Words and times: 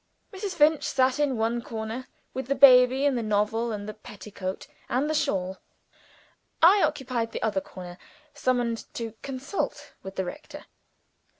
Mrs. 0.33 0.55
Finch 0.55 0.83
sat 0.83 1.19
in 1.19 1.37
one 1.37 1.61
corner, 1.61 2.07
with 2.33 2.47
the 2.47 2.55
baby 2.55 3.05
and 3.05 3.15
the 3.15 3.21
novel, 3.21 3.71
and 3.71 3.87
the 3.87 3.93
petticoat 3.93 4.65
and 4.89 5.07
the 5.07 5.13
shawl. 5.13 5.59
I 6.59 6.81
occupied 6.81 7.33
the 7.33 7.43
other 7.43 7.61
corner; 7.61 7.99
summoned 8.33 8.91
to 8.95 9.13
"consult 9.21 9.93
with 10.01 10.15
the 10.15 10.25
rector." 10.25 10.65